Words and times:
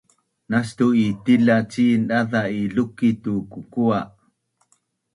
Nastu’ 0.53 0.87
i 1.03 1.05
tilac 1.27 1.63
cin 1.75 2.01
daza’ 2.09 2.41
i 2.59 2.61
lukic 2.75 3.15
tu 3.23 3.33
kukua 3.51 3.99